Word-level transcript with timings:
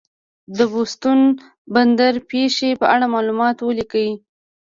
د 0.57 0.59
بوستون 0.71 1.19
بندر 1.73 2.13
پېښې 2.31 2.69
په 2.81 2.85
اړه 2.93 3.05
معلومات 3.15 3.57
ولیکئ. 3.61 4.09